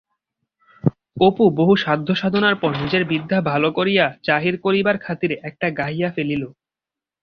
অপু 1.21 1.43
বহু 1.57 1.73
সাধ্যসাধনার 1.75 2.55
পর 2.55 2.71
নিজের 2.81 3.03
বিদ্যা 3.05 3.39
ভালো 3.41 3.69
করিয়া 3.71 4.05
জাহির 4.23 4.55
করিবার 4.57 4.95
খাতিরে 4.97 5.35
একটা 5.49 5.67
গাহিয়া 5.79 6.09
ফেলিল। 6.11 6.43